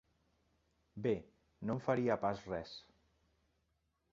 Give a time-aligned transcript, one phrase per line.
[1.07, 1.11] Bé,
[1.67, 2.73] no em faria pas res!